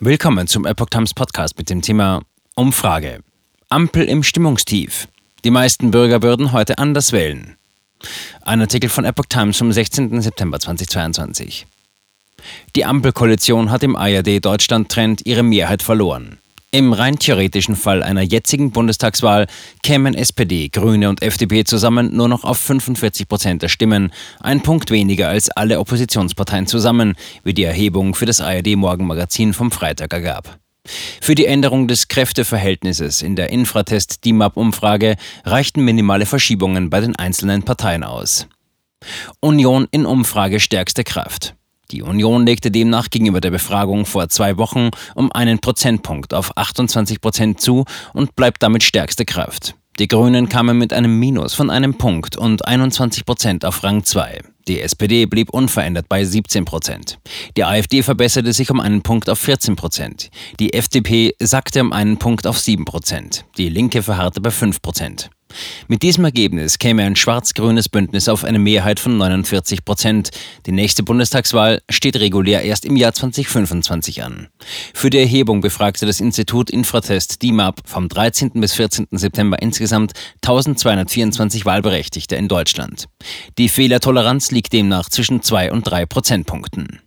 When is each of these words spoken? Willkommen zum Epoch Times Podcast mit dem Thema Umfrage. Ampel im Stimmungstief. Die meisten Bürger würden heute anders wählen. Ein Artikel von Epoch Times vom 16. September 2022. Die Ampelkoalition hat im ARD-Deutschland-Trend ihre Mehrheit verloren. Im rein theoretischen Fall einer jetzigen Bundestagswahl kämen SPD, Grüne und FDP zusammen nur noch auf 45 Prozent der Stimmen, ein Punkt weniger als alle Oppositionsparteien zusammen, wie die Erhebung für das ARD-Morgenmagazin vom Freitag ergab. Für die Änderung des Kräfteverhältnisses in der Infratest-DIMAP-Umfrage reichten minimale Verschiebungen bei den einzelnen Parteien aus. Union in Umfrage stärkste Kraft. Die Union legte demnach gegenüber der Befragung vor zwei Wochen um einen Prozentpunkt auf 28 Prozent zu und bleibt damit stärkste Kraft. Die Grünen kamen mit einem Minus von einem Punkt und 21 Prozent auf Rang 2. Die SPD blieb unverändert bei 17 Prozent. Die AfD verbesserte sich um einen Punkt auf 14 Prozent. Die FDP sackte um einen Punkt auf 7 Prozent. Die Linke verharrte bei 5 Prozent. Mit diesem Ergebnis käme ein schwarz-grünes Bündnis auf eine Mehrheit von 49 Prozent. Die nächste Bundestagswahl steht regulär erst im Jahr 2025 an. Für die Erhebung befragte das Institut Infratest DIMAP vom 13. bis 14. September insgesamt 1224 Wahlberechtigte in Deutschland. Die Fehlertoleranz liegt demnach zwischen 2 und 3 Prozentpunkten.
Willkommen 0.00 0.46
zum 0.46 0.66
Epoch 0.66 0.90
Times 0.90 1.14
Podcast 1.14 1.56
mit 1.56 1.70
dem 1.70 1.80
Thema 1.80 2.20
Umfrage. 2.54 3.20
Ampel 3.70 4.04
im 4.04 4.22
Stimmungstief. 4.22 5.08
Die 5.42 5.50
meisten 5.50 5.90
Bürger 5.90 6.20
würden 6.20 6.52
heute 6.52 6.76
anders 6.76 7.12
wählen. 7.12 7.56
Ein 8.42 8.60
Artikel 8.60 8.90
von 8.90 9.06
Epoch 9.06 9.24
Times 9.26 9.56
vom 9.56 9.72
16. 9.72 10.20
September 10.20 10.60
2022. 10.60 11.66
Die 12.76 12.84
Ampelkoalition 12.84 13.70
hat 13.70 13.82
im 13.84 13.96
ARD-Deutschland-Trend 13.96 15.24
ihre 15.24 15.42
Mehrheit 15.42 15.82
verloren. 15.82 16.40
Im 16.76 16.92
rein 16.92 17.18
theoretischen 17.18 17.74
Fall 17.74 18.02
einer 18.02 18.20
jetzigen 18.20 18.70
Bundestagswahl 18.70 19.46
kämen 19.82 20.12
SPD, 20.12 20.68
Grüne 20.68 21.08
und 21.08 21.22
FDP 21.22 21.64
zusammen 21.64 22.14
nur 22.14 22.28
noch 22.28 22.44
auf 22.44 22.58
45 22.58 23.28
Prozent 23.28 23.62
der 23.62 23.68
Stimmen, 23.68 24.12
ein 24.40 24.62
Punkt 24.62 24.90
weniger 24.90 25.28
als 25.28 25.48
alle 25.48 25.80
Oppositionsparteien 25.80 26.66
zusammen, 26.66 27.14
wie 27.44 27.54
die 27.54 27.64
Erhebung 27.64 28.14
für 28.14 28.26
das 28.26 28.42
ARD-Morgenmagazin 28.42 29.54
vom 29.54 29.70
Freitag 29.70 30.12
ergab. 30.12 30.58
Für 31.22 31.34
die 31.34 31.46
Änderung 31.46 31.88
des 31.88 32.08
Kräfteverhältnisses 32.08 33.22
in 33.22 33.36
der 33.36 33.48
Infratest-DIMAP-Umfrage 33.48 35.16
reichten 35.46 35.82
minimale 35.82 36.26
Verschiebungen 36.26 36.90
bei 36.90 37.00
den 37.00 37.16
einzelnen 37.16 37.62
Parteien 37.62 38.04
aus. 38.04 38.48
Union 39.40 39.88
in 39.92 40.04
Umfrage 40.04 40.60
stärkste 40.60 41.04
Kraft. 41.04 41.54
Die 41.92 42.02
Union 42.02 42.44
legte 42.44 42.70
demnach 42.70 43.10
gegenüber 43.10 43.40
der 43.40 43.50
Befragung 43.50 44.06
vor 44.06 44.28
zwei 44.28 44.58
Wochen 44.58 44.90
um 45.14 45.30
einen 45.32 45.60
Prozentpunkt 45.60 46.34
auf 46.34 46.56
28 46.56 47.20
Prozent 47.20 47.60
zu 47.60 47.84
und 48.12 48.34
bleibt 48.36 48.62
damit 48.62 48.82
stärkste 48.82 49.24
Kraft. 49.24 49.74
Die 49.98 50.08
Grünen 50.08 50.50
kamen 50.50 50.76
mit 50.76 50.92
einem 50.92 51.18
Minus 51.18 51.54
von 51.54 51.70
einem 51.70 51.94
Punkt 51.94 52.36
und 52.36 52.66
21 52.66 53.24
Prozent 53.24 53.64
auf 53.64 53.82
Rang 53.82 54.04
2. 54.04 54.42
Die 54.68 54.80
SPD 54.80 55.24
blieb 55.24 55.50
unverändert 55.50 56.06
bei 56.08 56.22
17 56.22 56.66
Prozent. 56.66 57.18
Die 57.56 57.64
AfD 57.64 58.02
verbesserte 58.02 58.52
sich 58.52 58.70
um 58.70 58.80
einen 58.80 59.02
Punkt 59.02 59.30
auf 59.30 59.38
14 59.38 59.74
Prozent. 59.74 60.28
Die 60.60 60.74
FDP 60.74 61.34
sackte 61.38 61.80
um 61.80 61.92
einen 61.92 62.18
Punkt 62.18 62.46
auf 62.46 62.58
7 62.58 62.84
Prozent. 62.84 63.44
Die 63.56 63.70
Linke 63.70 64.02
verharrte 64.02 64.42
bei 64.42 64.50
5 64.50 64.82
Prozent. 64.82 65.30
Mit 65.88 66.02
diesem 66.02 66.24
Ergebnis 66.24 66.78
käme 66.78 67.04
ein 67.04 67.16
schwarz-grünes 67.16 67.88
Bündnis 67.88 68.28
auf 68.28 68.44
eine 68.44 68.58
Mehrheit 68.58 69.00
von 69.00 69.16
49 69.16 69.84
Prozent. 69.84 70.30
Die 70.66 70.72
nächste 70.72 71.02
Bundestagswahl 71.02 71.82
steht 71.90 72.16
regulär 72.16 72.62
erst 72.62 72.84
im 72.84 72.96
Jahr 72.96 73.12
2025 73.12 74.22
an. 74.22 74.48
Für 74.94 75.10
die 75.10 75.18
Erhebung 75.18 75.60
befragte 75.60 76.06
das 76.06 76.20
Institut 76.20 76.70
Infratest 76.70 77.42
DIMAP 77.42 77.80
vom 77.84 78.08
13. 78.08 78.52
bis 78.54 78.74
14. 78.74 79.08
September 79.12 79.60
insgesamt 79.60 80.12
1224 80.42 81.64
Wahlberechtigte 81.66 82.36
in 82.36 82.48
Deutschland. 82.48 83.06
Die 83.58 83.68
Fehlertoleranz 83.68 84.50
liegt 84.50 84.72
demnach 84.72 85.08
zwischen 85.08 85.42
2 85.42 85.72
und 85.72 85.82
3 85.82 86.06
Prozentpunkten. 86.06 87.00